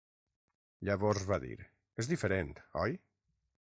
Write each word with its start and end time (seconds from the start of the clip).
Llavors 0.89 1.27
va 1.31 1.39
dir: 1.45 1.57
"És 2.05 2.11
diferent, 2.13 2.51
oi?" 2.87 2.97